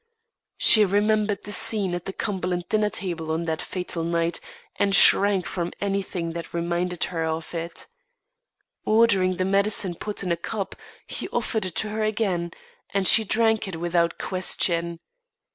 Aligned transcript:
She 0.57 0.83
remembered 0.83 1.43
the 1.43 1.51
scene 1.51 1.93
at 1.93 2.05
the 2.05 2.11
Cumberland 2.11 2.67
dinner 2.69 2.89
table 2.89 3.29
on 3.31 3.45
that 3.45 3.61
fatal 3.61 4.03
night 4.03 4.39
and 4.77 4.95
shrank 4.95 5.45
from 5.45 5.73
anything 5.79 6.31
that 6.31 6.55
reminded 6.55 7.03
her 7.03 7.23
of 7.23 7.53
it. 7.53 7.85
Ordering 8.83 9.35
the 9.37 9.45
medicine 9.45 9.93
put 9.93 10.23
in 10.23 10.31
a 10.31 10.37
cup, 10.37 10.75
he 11.05 11.29
offered 11.29 11.67
it 11.67 11.75
to 11.75 11.89
her 11.89 12.01
again, 12.03 12.49
and 12.91 13.07
she 13.07 13.23
drank 13.23 13.67
it 13.67 13.75
without 13.75 14.17
question. 14.17 14.99